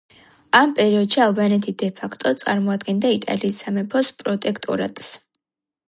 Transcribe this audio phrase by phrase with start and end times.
[0.59, 5.15] ამ პერიოდში ალბანეთი დე-ფაქტო წარმოადგენდა იტალიის სამეფოს პროტექტორატს.